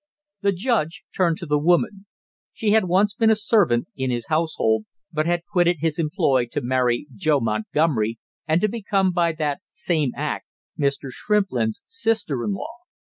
[0.41, 2.07] The judge turned to the woman.
[2.53, 6.59] She had once been a servant in his household, but had quitted his employ to
[6.61, 8.17] marry Joe Montgomery,
[8.47, 11.09] and to become by that same act Mr.
[11.11, 12.77] Shrimplin's sister in law.